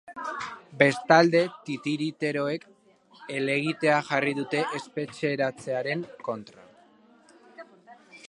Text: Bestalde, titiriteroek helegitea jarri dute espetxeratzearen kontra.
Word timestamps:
Bestalde, 0.77 1.41
titiriteroek 1.67 2.63
helegitea 3.35 3.99
jarri 4.09 4.33
dute 4.39 4.63
espetxeratzearen 4.79 6.03
kontra. 6.29 6.65